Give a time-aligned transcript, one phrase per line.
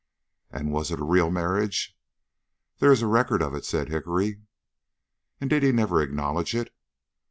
[0.49, 1.95] "And was it a real marriage?"
[2.79, 4.41] "There is a record of it," said Hickory.
[5.39, 6.73] "And did he never acknowledge it?"